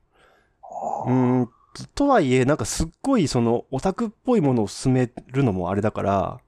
[1.04, 1.50] うーん、
[1.94, 6.42] とはいえ、なんかすっごいそのオタクっぽいものを進めるのもあれだから、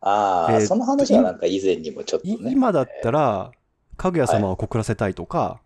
[0.00, 2.52] ああ、えーその話はなんか以前にもちょっといね。
[2.52, 3.52] 今だったら、
[3.96, 5.60] かぐや様を告らせたいとか、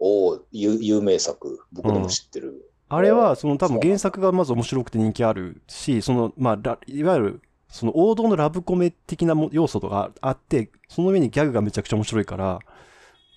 [0.00, 2.72] おお、有有名作、僕でも知ってる。
[2.88, 12.58] あれはその多分原作がまず面白くて人気あるし、その、まあ、ラいわゆる、その王道のラブコメ的なも要素とかあって、その上にギャグがめちゃくちゃ面白いから、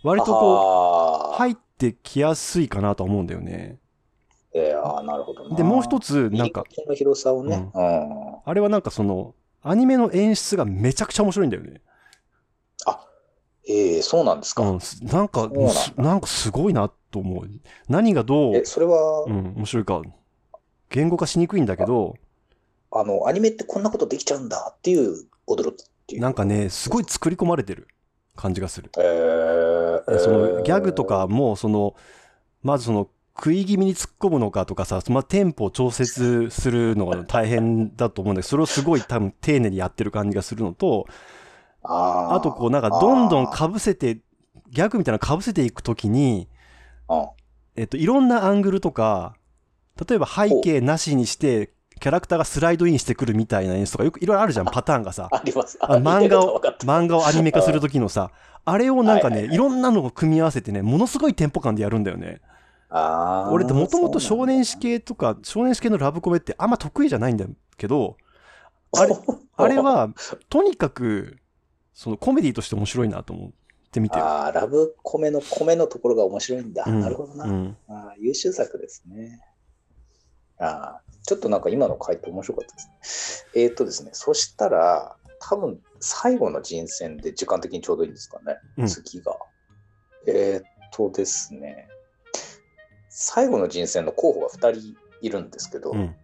[0.03, 3.79] 割とここう、入ってきやすいかなとは思うんだよね。
[4.53, 4.57] い。
[4.57, 5.55] えー、あーなるほどな。
[5.55, 7.69] で、もう一つ、なんか、の広さをね。
[7.73, 8.35] うん。
[8.43, 11.81] あれはなんかその、アニメの演出がめちゃくちゃ面白いんだよね。
[13.65, 14.63] ええそうなんですか。
[14.63, 15.49] うん、すなんか
[15.95, 17.49] なんかすごいなと思う。
[17.87, 20.01] 何がどう、え、それは、うん、面白いか、
[20.89, 22.15] 言語化しにくいんだけど、
[22.93, 26.21] あの、アニメってこんなことできちゃうんだっていう驚きっていう。
[26.21, 27.87] なんかね、すごい作り込まれてる。
[28.35, 28.89] 感じがする。
[28.97, 31.95] えー、でそのギャグとえーかも、その、
[32.61, 41.07] まずその、食い気味に突っ込むのかとかさ、まあ、テンポを調節するのが大変だと思うんだけど、それをすごい多分丁寧にやってる感じがするのと、
[41.81, 44.19] あとこうなんかどんどんかぶせて、
[44.69, 46.47] ギャグみたいなのかぶせていくときに、
[47.07, 47.31] あ
[47.75, 49.35] えっと、いろんなアングルとか、
[50.07, 55.29] 例えば背景なしにして、キャラクターがスライドインしてくるみたいな演出とかよくいろいろあるじゃんパターンがさ。
[55.31, 55.77] あります。
[55.81, 58.31] あ 漫画を 漫画をアニメ化する時のさ
[58.65, 62.41] あれをなんかね、はいろんなのを組み合わせてねものすごいテンポ感でやるんだよね。
[62.89, 68.17] あー俺ってもともと少年誌系とか少年誌系のラブコメってあんま得意じゃないんだけど
[68.95, 69.15] あれ
[69.57, 70.09] あれは
[70.49, 71.37] とにかく
[71.93, 73.51] そのコメディとして面白いなと思っ
[73.91, 74.23] て見てる。
[74.23, 76.83] あーラブコメの米のところが面白いんだ。
[76.87, 77.01] うん。
[77.01, 77.45] なるほどな。
[77.45, 77.77] うん。
[77.87, 79.41] あー優秀作ですね。
[80.59, 83.63] あーちょっとなんか今の回答面白かったですね。
[83.63, 88.87] えっ、とですね、そしたら、多分最後の人選で時間的にちょうどいいんですかね、うん。
[88.87, 89.37] 次が。
[90.27, 91.87] えっ、とですね、
[93.09, 96.15] 最後の人選の候補が2人いるんですけど、うん。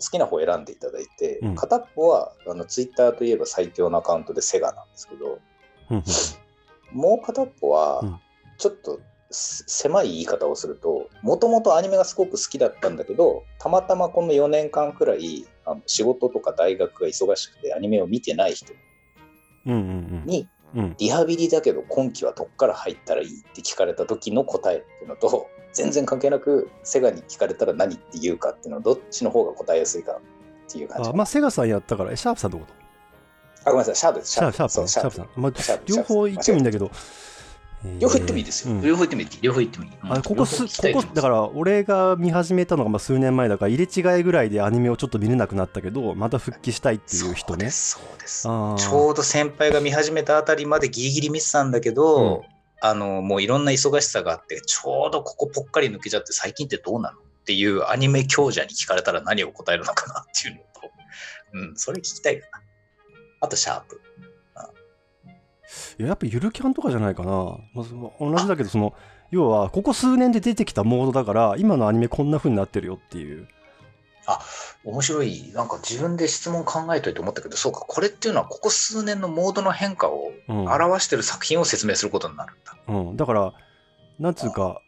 [0.00, 1.54] 好きな方を選んでいただいて、うん。
[1.54, 5.38] 片っぽはあのツイッターといえば最強のアカウントでセガなんですけど、
[5.90, 6.02] うん
[6.92, 8.20] もう片っぽはうん、
[8.56, 18.72] ちょっとす狭い言い方をすると、もともとアニメがすごく好きだったんだけど、たまたまこの4年間くらい、あの仕事とか大学が忙しくてアニメを見てない人
[19.64, 31.10] に、うんリハビリだけど今期はどっから入ったらいいって聞かれた時の答えっていうのと、全然関係なくセガに聞かれたら何って言うかっていうのどっちの方が答えやすいかっていう感じ。
[31.10, 32.74] あまあセガさんやったからえシャープさんってこと？
[33.70, 34.32] あ、ごめんなさい、シャープです。
[34.32, 35.10] シャープシャープそうねシャー
[35.52, 35.62] プ。
[35.62, 36.90] さん、両方言ってもいいんだけど、
[37.98, 38.74] 両方言ってもいいですよ。
[38.74, 39.28] うん両方言ってもいい。
[39.42, 39.90] 両方言ってもいい。
[40.02, 52.44] あここすここだから俺が見始めたのがまあ数年前だから入れ違いぐらいでアニメをちょっと見れなくなったけどまた復帰したいっていう人ねそうです、ちょうど先輩が見始めたあたりまでギリギリ見てたんだけど、
[52.80, 60.90] あの、もういろんな忙しさがあって、ちょうどここぽっかり抜けちゃって、最近ってどうなのっていうアニメ強者に聞かれたら何を答えるのかなっていうのと、
[61.54, 62.62] うん、それ聞きたいかな。
[63.40, 64.00] あと、シャープ。
[65.98, 67.32] いややっぱゆるキャンとかじゃないかな、
[67.74, 67.84] まあ、
[68.20, 68.94] 同じだけどその
[69.30, 73.48] 要はここ数年で出てきたモードだから今のアニメこんな風になってるよっていう。
[74.84, 75.50] 面白い。
[75.54, 80.68] なんか自分で質問考えといて思ったけど、そうか、これっていうのはここ数年のモードの変化をうん。
[80.68, 82.76] 表してる作品を説明することになるんだ。
[82.88, 83.52] うん、だから
[84.18, 84.80] なんつうか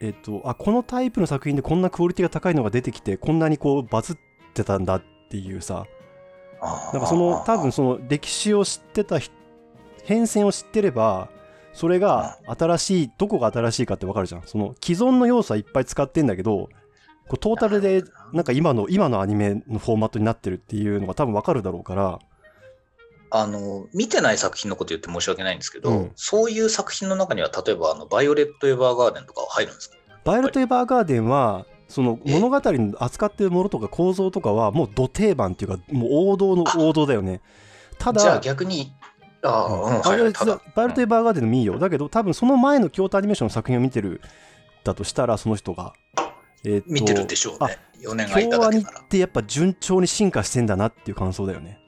[0.00, 4.16] えっとあこのタイプの作品でこんなクオリティが高いのが出てきてこんなにこうバズっ
[4.54, 5.86] てたんだっていうさ。
[6.92, 9.35] なんかその多分その歴史を知ってた人
[10.06, 11.28] 変遷を知ってれば
[11.74, 14.42] それが新しいどこが新しいかってわかるじゃん。
[14.46, 16.68] その既存の要素はいっぱい使ってんだけど
[17.28, 22.18] こうトータルでなんか今の今のアニメのフォーマットになってるっていうのが多分わかるだろうから。
[23.28, 26.12] あの見てない作品のこと言って申し訳ないんですけど、うん。
[26.14, 29.96] そういう作品の中には例えばあのバイオレット・エヴァーガーデンとかは入るんですか？
[30.24, 32.32] バイオレット・エヴァーガーデンはそのえ？
[32.38, 37.40] 物語の扱ってるものとか構造とかはもう土定番っていうかもう王道の王道だよね。
[37.98, 38.92] ただじゃあ逆に
[39.46, 44.20] ああ、うん、バはいはい、イオレット・ただ、バイオレット・エヴァーガーデンのもいいよだけど多分その前の京都アニメーションの作品を見てる
[44.84, 45.92] だとしたらその人が
[46.64, 47.78] えー見てるでしょうね。
[48.02, 49.06] 4年空いた京アニっだけなら。
[49.06, 51.78] てやっぱ順調に進化してんだなっていう感想だよね、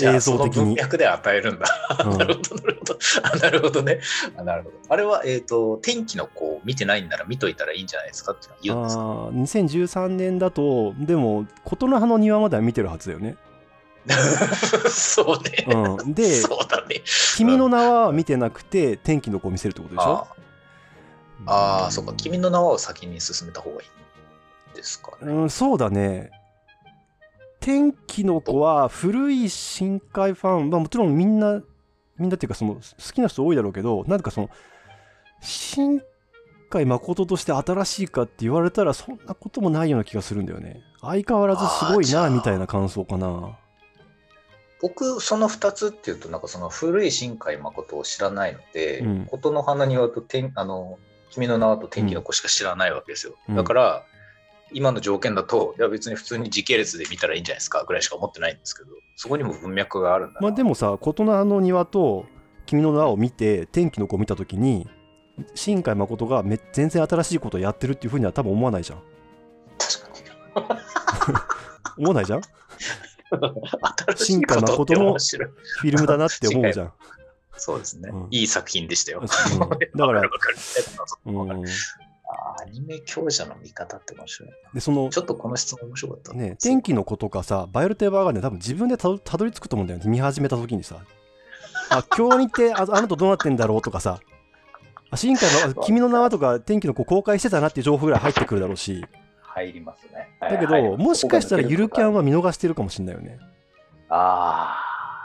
[0.00, 1.66] 映像的に文脈で与えるんだ。
[2.04, 2.98] うん なるほど、なるほど。
[3.22, 4.00] あなるほどね。
[4.36, 4.76] あなるほど。
[4.88, 9.02] あれは、えっ、と、天気の子を見てないんなら見といたらいいんじゃないですかって言うんですか？
[9.02, 13.36] あー2013年だとでも琴の葉の庭までは見てるはずだよね、
[14.90, 15.66] そうね。
[15.68, 17.02] うん、でそうだね。
[17.36, 20.26] 「君の名は」見てなくて天気の子を見せるってことでしょ？
[21.46, 22.12] ああそうか。
[22.14, 23.84] 君の名はを先に進めた方がい
[24.72, 25.32] いですかね。
[25.32, 26.30] うん、そうだね。
[27.60, 31.60] 天気の子は古い深海ファン、まあ、もちろんみんな、
[32.16, 32.80] みんなっていうかその好
[33.12, 34.50] きな人多いだろうけど、なんかその、
[35.40, 36.00] 深
[36.70, 40.82] 海誠として新しいかって言われたらそんなこともないような気がするんだよね。
[41.00, 43.58] 相変わらずすごいなみたいな感想かな。
[44.80, 50.98] 僕、その2つっていうと、なんかその古い新海誠を知らないので、うん琴の花庭と天あの
[51.30, 53.34] 君の名はと天気の子しか知らないわけですよ。
[53.48, 54.04] うんだから、
[54.72, 60.40] 今の条件だと、いや別に普通に時系列で見たらいいんじゃないですかぐらいしか思ってないんですけど、そこにも文脈があるんだな。
[60.42, 62.26] まあでもさ、琴の葉の庭と
[62.66, 64.86] 君の名を見て、天気の子を見たときに、
[65.54, 69.02] 新海誠がめ全然新しいことをやってるっていうふうには多分思わないじゃん。
[69.78, 70.72] 確か
[71.32, 72.04] に。
[72.04, 72.40] 思わないじゃん？
[74.16, 75.48] 新しいことって面白い。
[75.80, 76.92] フィルムだなって思うじゃん。
[77.60, 79.20] そうですね、うんいい作品でしたよ。
[79.20, 79.26] うん
[79.96, 80.22] だから
[82.60, 84.50] アニメ強者の見方って面白い。
[84.74, 86.32] でそのちょっとこの質問面白かった。
[86.34, 90.96] ね天気の子とかさバイオレット・エヴァーガーデン多分自分でたどり着くと思うんだよね見始めた時にさ
[91.90, 94.20] あ今日にってああの人どうなってんだろうとかさ
[95.10, 99.04] あ新海のあ 君の名はとか天気の子公開してたなっていう情報ぐらい入ってくるだろうし
[99.64, 100.28] 入りますね。
[100.40, 102.18] だけど、はいもしかしたらゆるキャンは。
[102.18, 103.38] は見逃してるかもしれないよね
[104.08, 104.76] あ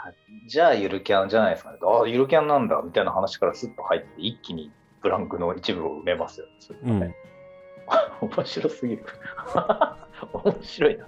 [0.07, 0.11] あ、
[0.47, 1.77] じゃあゆるキャンじゃないですかね。
[1.81, 6.47] ああ、ゆるキャンなんだみたいな話からスッと入って、一気にブランクの一部を埋めますよ。
[6.59, 7.15] それうんね
[8.21, 9.05] 面白すぎる。
[10.33, 11.05] 面白いな。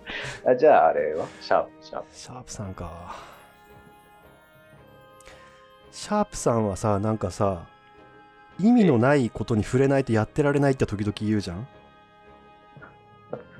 [0.51, 1.25] あじゃあ、あれは？
[1.41, 2.07] シャープ、シャープ。
[2.13, 3.15] シャープさんか。
[5.91, 7.63] シャープさんはさ、なんかさ、
[8.59, 11.67] 意味のないことに触れないとやってられないって時々言うじゃん。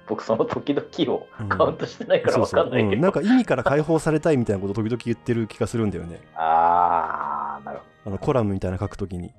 [0.08, 2.94] 僕、その時々をうんカウントしてないから分かんないけど。
[2.94, 6.22] うんなんか意味から解放されたいみたいなこと時々言ってる気がするんだよね。
[6.36, 9.30] あー、なるほあのコラムみたいな書くときに。
[9.30, 9.36] ど。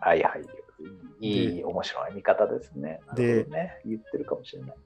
[0.00, 0.42] はいはい。
[1.20, 3.00] いい、面白い見方ですね。
[3.14, 4.76] でね、言ってるかもしれない。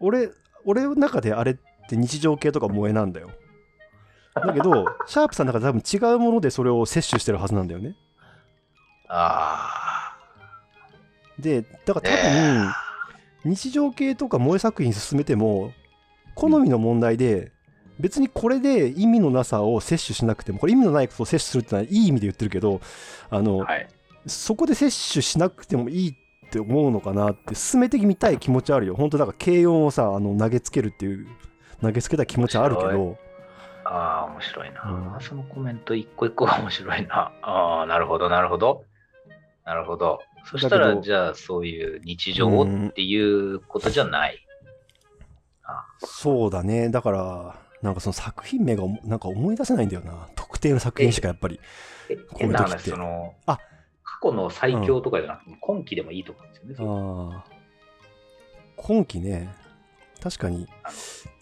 [0.00, 0.30] 俺、
[0.64, 1.56] 俺の中であれっ
[1.88, 3.30] て日常系とか萌えなんだよ。
[4.34, 7.96] だけど、 シャープさんの中で多分違うものでそれを摂取してるはずなんだよね。
[9.08, 10.16] あ
[11.38, 12.12] で、だからー。
[12.12, 12.91] 多分、ね
[13.44, 15.72] 日常系とか萌え作品進めても
[16.34, 17.52] 好みの問題で
[18.00, 22.80] 別にこれで意味のなさを摂取しなくてもこれ意味のないことを摂取するってのはいい意味で言ってるけど
[23.30, 23.88] あの、はい。
[24.26, 31.26] そこで摂取しなくてもいいって思うのかなって進めてみたい気持ちあるよ本当だから軽音をさあの投げつけるっていう
[31.80, 33.18] 投げつけた気持ちあるけ面ど
[33.84, 37.32] ああ、面白いな、うんそのコメント一個一個が面白いな。
[37.42, 38.84] ああ、なるほど、なるほど。
[39.64, 40.20] なるほど。
[40.44, 44.38] そしたら、じゃあ、そういう日常をっていうことじゃない。
[45.98, 46.90] そうだね。
[46.90, 50.28] だからなんかその作品名がなんか思い出せないんだよな。
[50.34, 51.60] 特定の作品しかやっぱり
[52.36, 53.58] 変な話、その、あ。
[54.02, 57.34] 過去の最強とかじゃなくて、今期でもいいと思うんですよね。
[57.34, 57.52] ああ
[58.76, 59.48] 今期ね。
[60.20, 60.68] 確かに。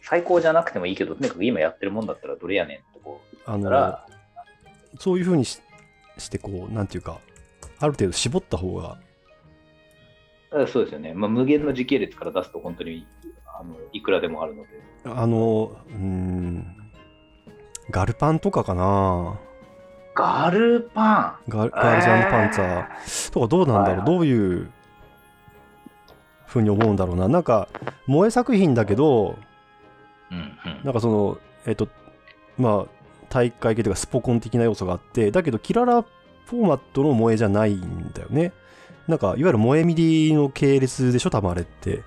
[0.02, 3.98] 最高じゃなくてもいいけど、とにかく今やってるもんだったらどれやねんってこうあの
[4.98, 5.60] そういうふうにし
[6.18, 7.20] してこうなんていうか
[7.80, 8.98] ある程度絞った方が。
[10.52, 11.14] あそうですよね。
[11.14, 13.06] まあ、無限の時系列から出すと本当に
[13.46, 14.68] あのいくらでもあるので。
[15.04, 16.76] あのうーん
[17.90, 19.38] ガルパンとかかな。
[20.14, 21.50] ガルパン？
[21.50, 23.32] ガガールズパンツァー。
[23.32, 24.06] とかどうなんだろう、はいはい。
[24.06, 24.70] どういう
[26.46, 27.28] ふうに思うんだろうな。
[27.28, 27.68] なんか
[28.06, 29.36] 萌え作品だけど
[30.30, 30.80] うんうん。
[30.84, 31.88] なんかそのえっ、と
[32.58, 32.86] まあ
[33.28, 36.04] 大会系というかスポコン的な要素があってだけどキララ
[36.50, 38.52] フォーマットの萌えじゃないんだよね。
[39.06, 42.02] なんかいわゆる萌えミリの系列でしょ多分あれって。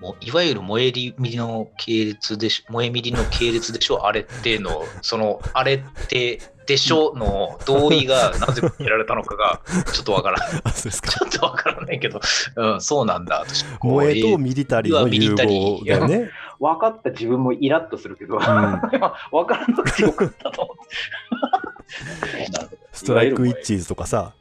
[0.00, 9.60] もういわゆる萌えミリの系列でしょ、萌えミリの系列でしょ、あれっての、 その、あれってでしょの同意がなぜ得られたのかが、
[9.92, 10.60] ちょっとわからない。
[10.62, 11.10] あそうですか。
[11.10, 12.20] ちょっとわからないけど、
[12.56, 13.44] うん、そうなんだ、
[13.80, 16.30] 萌えとミリタリーの融合だよね。
[16.58, 18.38] 分かった自分もイラッとするけど、ん。
[18.38, 21.71] 分からなくてよかったと思って。
[22.92, 24.34] ストライクウィッチーズとかさ。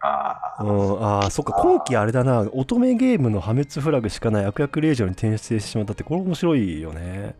[0.00, 7.34] あーうん、ああ、そっか、今期あれだな、乙女ゲームの破滅フラグしかない悪役令嬢に転生してしまったって、これ面白いよね。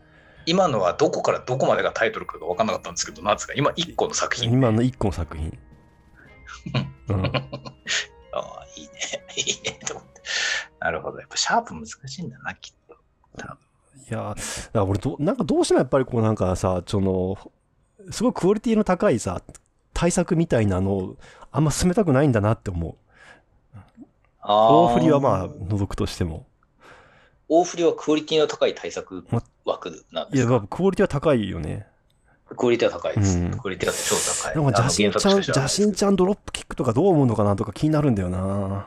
[0.46, 4.50] 今のはどこからどこまでがタイトルかが分からなかったんですけど、なんですか、今1個の作品。
[4.52, 5.58] 今の一個の作品。
[7.08, 8.90] うん、ああ、いいね。
[9.36, 9.78] いいね。
[9.86, 10.22] と思って。
[10.80, 11.18] なるほど。
[11.18, 12.96] やっぱシャープ難しいんだな、きっと。
[14.08, 17.36] いやー、だから俺ど、なんかどうしてもやっぱりこうなんかさ、その、
[18.10, 19.42] すごいクオリティの高いさ、
[19.94, 21.16] 対策みたいなのを
[21.50, 22.94] あんま進めたくないんだなって思う。
[24.42, 26.46] 大振りはまあ除くとしても。
[27.48, 29.24] 大振りはクオリティの高い対策
[29.64, 30.50] 枠なんいや、ですか？
[30.52, 31.86] まあクオリティは高いよね。
[32.56, 33.38] クオリティは高いです。
[33.38, 34.62] うんクオリティは超高い。
[34.62, 38.86] なんか邪神ちゃん、邪神ちゃんドロップキックとかどう思うのかなとか気になるんだよな。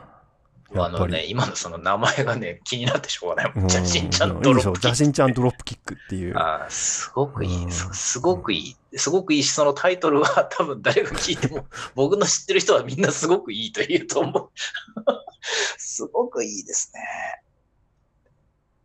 [0.72, 3.52] あのね、今のその名前がね、気になってしょうがない。
[3.54, 6.38] うん邪神ちゃんドロップキック邪神ちゃんドロップキックっていう。
[6.38, 8.76] あーすごくいい、うんすすごくいい。
[8.96, 14.50] すごくいいし、そのタイトルは 多分誰が聞いても、 僕の知ってる人はみんなすごくいいと言うと思う。
[15.78, 17.00] すごくいいですね。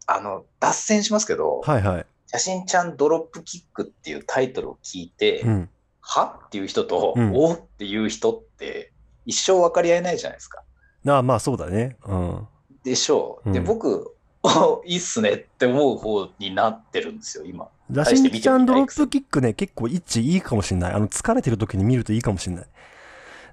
[0.07, 2.05] あの、脱線しますけど、はいはい。
[2.27, 5.69] 写真ちゃんドロップキックっていうタイトルを聞いて、うん。
[6.01, 6.39] は？
[6.45, 7.53] っていう人と、うんお？
[7.53, 8.91] っていう人って
[9.25, 10.63] 一生分かり合えないじゃないですか。
[11.07, 11.97] ああ、まあそうだね。
[12.05, 12.47] うん。
[12.83, 13.51] でしょう。
[13.51, 14.14] で、うん僕、お
[14.85, 17.67] いいっすねって思う方になってるんですよ、今。
[17.89, 20.93] 邪神ちゃんドロップキックね、結構位置いいかもしれない。
[20.93, 22.65] あの、疲れてる時に見るといいかもしれない。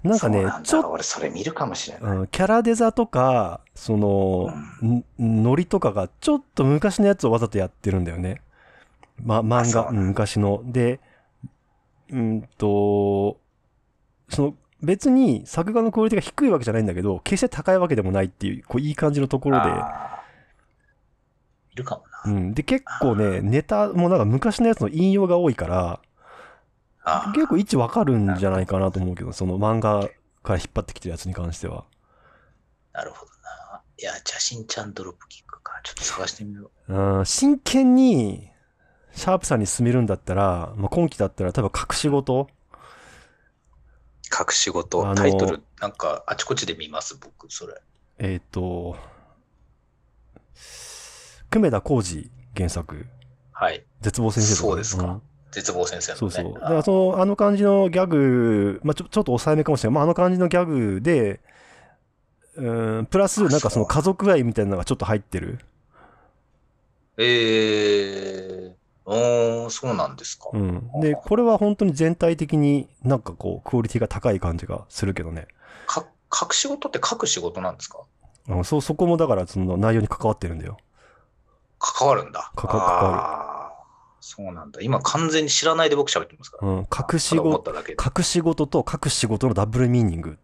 [0.02, 2.16] なんかねちょっと、だ俺それ見るかもしれない。
[2.16, 4.52] うん、キャラデザとか、その、
[4.84, 8.42] んノリとかがちょっと昔のやつをわざとやってるんだよね。
[9.22, 10.62] ま、漫画、そうなん昔の。
[10.64, 10.98] で、
[12.10, 13.38] うんと、
[14.28, 19.70] その、別に作画のクオリティが低いわけじゃないんだけど、決して高いわけでもないっていう、こういい感じのところで、
[21.72, 22.32] いるかもな。
[22.32, 22.54] うん。
[22.54, 26.00] で、結構ね、ネタもなんか昔のやつの引用が多いから、
[27.04, 30.08] あー結構位置わかるんじゃないかなと思うけど、その漫画
[30.42, 31.84] から引っ張ってきてるやつに関しては。
[32.92, 33.32] なるほど
[33.72, 33.80] な。
[33.98, 35.80] いや、写真ちゃんドロップキックか。
[35.82, 36.94] ちょっと探してみよう。
[36.94, 38.48] うん、真剣に、
[39.14, 42.48] シャープさんに進めるんだったら、まあ、今期だったら多分隠し事
[44.32, 47.74] 隠しあ事、のタイトル、なんかあちこちで見ます、僕、それ。
[48.18, 48.96] えっ、と、
[51.52, 53.06] 久米田浩二原作、
[53.52, 53.84] はい。
[54.00, 56.18] 絶望先生とか、そうですかん絶望先生のね。
[56.18, 56.54] そうそう。
[56.54, 59.94] だあからその、あの感じのギャグ、まあちょちょっと抑えめかもしれない。
[59.96, 61.40] まああの感じのギャグで、
[62.56, 65.58] うん、プラス、なんかその家族愛みたいなのがちょっと入ってる。
[67.18, 70.48] えー、おー、そうなんですか。
[70.54, 70.90] うん。
[71.02, 75.48] で、これは本当に全体的になんかこう、クオリティが高い感じがするけどね。
[75.86, 77.98] か書く仕事って書く仕事なんですか？
[78.48, 80.78] あのそ、そこもだからその内容に関わってるんだよ。
[81.82, 82.52] 関わるんだ。
[82.54, 83.82] かか関わる
[84.20, 84.80] そうなんだ。
[84.80, 86.68] 今完全に知らないで僕喋ってますから。
[86.68, 86.76] うん。
[86.78, 87.74] 隠し事。
[88.16, 90.38] 隠し事と隠し事のダブルミーニング。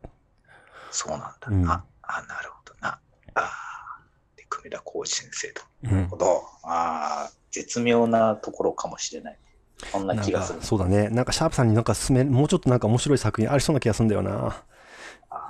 [0.90, 1.32] そうなんだ。
[1.48, 2.98] うんあ、あ、なるほどな。
[3.34, 5.62] あーで、久米田浩二先生と。
[5.84, 6.16] うんなるほ。
[6.16, 6.42] ど。
[6.64, 9.38] ああ、絶妙なところかもしれない。
[9.92, 10.58] そんな気がする。
[10.60, 11.08] そうだね。
[11.10, 14.64] なんかシャープさんになんか進め、もうちょっとなんか面白い作品ありそうな気がするんだよな。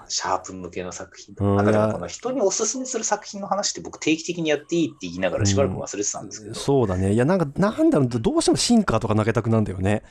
[0.08, 1.34] シャープ向けの作品。
[1.38, 6.54] うんなんかでいやもこの人におすすめする作品の話って僕定期的にやっていいって言いながらしばらく忘れてたんですけど。
[6.54, 7.12] そうだね。
[7.12, 10.02] いや、なんか、なんだろう、どうしてもシンカーとか投げたくなんだよね。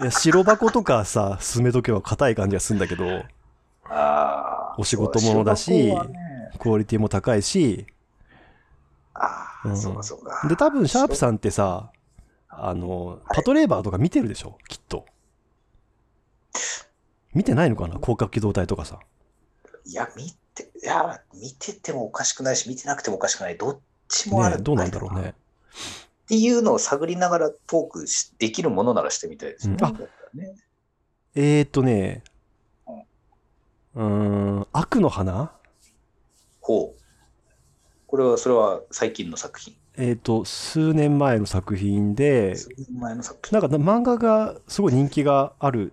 [0.00, 3.04] いや白箱とかさ、進めとけば硬い感じがするんだけど、
[3.84, 5.96] あーお仕事ものだしね
[6.58, 7.86] クオリティも高いし、
[9.14, 10.46] ああ、うんそうかそうか。
[10.48, 11.90] で、多分、シャープさんってさ、
[12.48, 14.56] あの、パトレーバーとか見てるでしょ？
[14.68, 15.04] きっと。
[17.38, 18.00] 見てないのかな？
[18.00, 18.98] 広角機動隊とかさ。
[19.84, 20.24] いや、見
[20.56, 23.56] て、いや、見ててもおかしくないし、見てなくてもおかしくない。
[23.56, 23.78] どっ
[24.08, 25.28] ちもあるねどうなんだろうね。
[25.30, 25.34] っ
[26.26, 29.76] ていうのを探りながらトークしできるものならしてみたいですね。
[29.80, 29.92] うんあ
[30.34, 30.56] ね
[31.36, 32.24] えーとね、
[33.94, 35.52] うーん、悪の花？
[36.60, 37.00] ほう。
[38.08, 39.76] これは、それは最近の作品。
[39.96, 43.60] えーと、数年前の作品で、数年前の作品。
[43.60, 45.92] なんか漫画がすごい人気がある。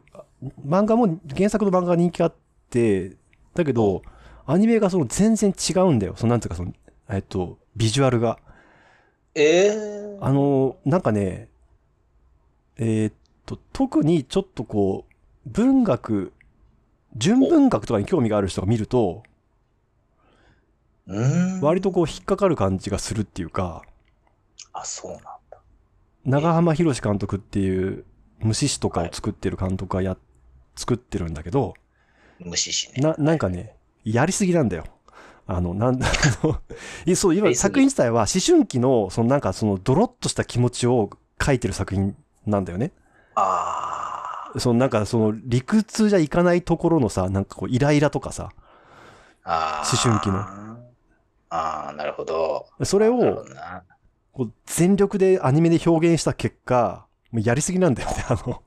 [0.66, 2.34] 漫画も原作の漫画が人気があっ
[2.70, 3.16] て、
[3.54, 4.02] だけど、
[4.46, 6.16] アニメがその全然違うんだよ。
[6.16, 6.74] そのなんていうかその、
[7.10, 8.38] えっと、ビジュアルが。
[9.34, 11.50] ええあの、なんかね、
[12.78, 13.14] えーっ
[13.46, 16.32] と、特にちょっとこう、文学、
[17.18, 19.24] 純文学とかに興味がある人が見ると。
[21.62, 23.84] 割とこう引っかかる感じがするっていうか、
[24.74, 25.62] あ、そうなんだ。
[26.26, 28.06] 長浜博監督っていう
[28.40, 30.18] 虫師とかを作ってる監督がや、
[30.76, 31.74] 作ってるんだけど、
[32.40, 33.02] 無視しね。
[33.02, 34.86] な、なんかね、やりすぎなんだよ。
[35.48, 36.08] あの、なんだ、
[36.44, 41.10] あの、そう、今作品自体は思春期の、そのなんかそのドロッとした気持ちを
[41.44, 42.16] 書いてる作品
[42.46, 42.92] なんだよね。
[43.36, 48.52] あそのなんかその理屈じゃいかないところのさ、なんかこうイライラとかさ、
[49.44, 49.52] あ。
[49.52, 49.88] ああ。
[49.88, 50.40] 思春期の。
[51.50, 52.68] ああ、なるほど。
[52.84, 53.46] それを
[54.32, 58.62] こう全力でアニメで表現した結果、もうやりすぎなんだよね、 あの。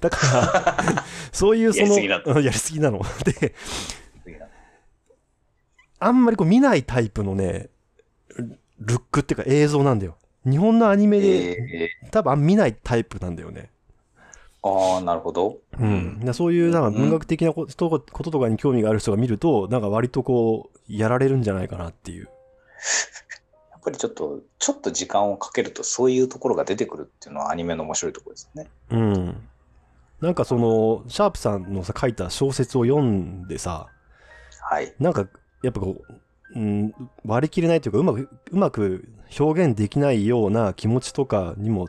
[0.00, 1.98] だから、 そういうその、
[2.40, 3.00] やりすぎなの。
[3.24, 3.54] で、
[5.98, 7.68] あんまりこう見ないタイプのね、
[8.78, 10.16] ルックっていうか映像なんだよ。
[10.44, 13.70] 日本のアニメで、ええ多分見ないタイプなんだよね。
[14.62, 15.58] ああ、なるほど。
[15.78, 16.20] うん。
[16.32, 22.28] そういうなんか文学的なことこととかに興味がある人が見ると、なんか割とこう、やられるんじゃないかなっていう。
[23.80, 28.68] やっぱりちょっと、ちょっと時間をかけるとそういうところが出てくるっていうのはアニメの面白いところですね。
[28.90, 29.48] うん。
[30.20, 33.88] なんかその、シャープさんのさ、書いた小説を読んでさ、
[34.60, 34.94] はい。
[35.00, 35.26] なんか、
[35.62, 35.96] やっぱこ
[36.54, 39.08] う、うん、割り切れないというか、うまく、うまく
[39.38, 41.88] 表現できないような気持ちとかにも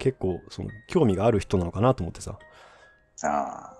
[0.00, 2.36] 結構、その、興味がある人なのかなと思ってさ。
[3.22, 3.78] ああ。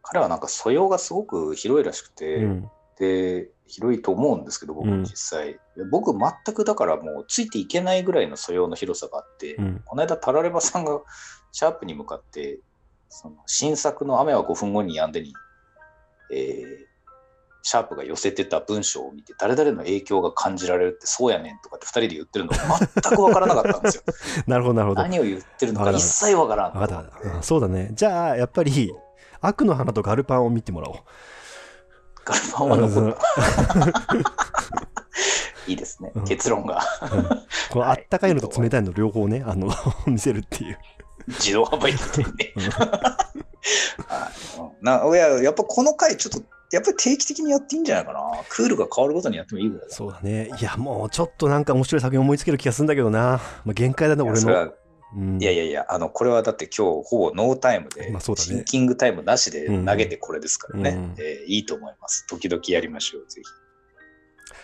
[0.00, 2.70] 彼はなんか素養がすごく広いらしくて、うん。
[2.98, 5.58] で、広いと思うんですけど、僕うん実際。
[5.90, 9.82] 僕全くだからもうついていけないぐらいの素養の広さがあって、うん。
[9.84, 11.00] この間タラレバさんが
[11.52, 12.60] シャープに向かって、
[13.08, 15.32] その新作の雨は5分後に止んでに、
[16.30, 16.96] えー
[17.68, 24.02] シャープが寄せてた文章を見て、誰々の影響が感じられるってそうやねんとかって2人で言ってるのが全くわからなかったんですよ。
[24.46, 25.02] なるほど、なるほど。
[25.02, 27.00] 何を言ってるのわか一切わからんかった。
[27.00, 27.90] うんそうだね。
[27.92, 28.94] じゃあ、やっぱり、
[29.40, 30.96] 悪の花とガルパンを見てもらおう。
[32.26, 34.14] ガルパンは残った。
[34.14, 34.24] うん
[35.66, 36.24] いいですねうん。
[36.24, 36.80] 結論が。
[37.70, 39.68] このあはいったかいのと冷たいの両方ね、あの、
[40.06, 40.78] 見せるっていう。
[41.28, 42.52] 自動販売機店ね。
[42.56, 42.62] うん
[44.88, 48.20] はいや、やっぱこの回ちょっと、やっぱり定期的にやっていいんじゃないかな。
[48.48, 49.94] クールが変わるごとにやってもいいぐらいだ。
[49.94, 50.50] そうだね。
[50.60, 53.40] いや、もうちょっとなんか面白い作品思いつける気がするんだけどな。
[53.64, 54.72] まあ、限界だね、俺の。
[55.14, 62.26] うんいやいやいや、あの、これはだって今日ほぼノータイムで、まあそうだねシンキングタイムなしで投げてこれですからね、うんえーいいと思います。
[62.26, 63.48] 時々やりましょう、ぜひ。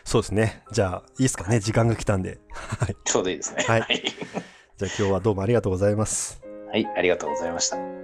[0.05, 0.65] そうですね。
[0.73, 1.61] じゃあ、いいですかね。
[1.61, 2.41] 時間が来たんで。
[2.51, 2.97] はい。
[3.05, 3.65] ちょうどいいですね。
[3.67, 6.43] はいはい、じゃあ今日はどうもありがとうございます。
[6.71, 8.02] はい、ありがとうございました。